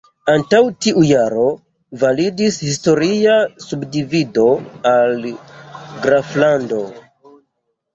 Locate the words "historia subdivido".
2.69-4.51